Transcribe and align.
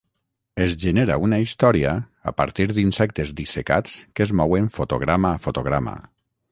Es 0.63 0.71
genera 0.83 1.17
una 1.25 1.39
història 1.43 1.91
a 2.31 2.33
partir 2.41 2.67
d'insectes 2.79 3.35
dissecats 3.43 3.95
que 4.17 4.27
es 4.29 4.35
mouen 4.43 4.75
fotograma 4.79 5.37
a 5.37 5.43
fotograma. 5.49 5.97